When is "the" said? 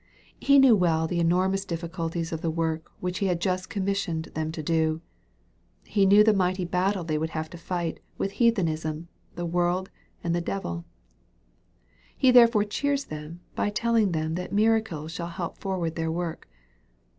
1.05-1.19, 2.41-2.49, 6.23-6.33, 9.35-9.45, 10.33-10.41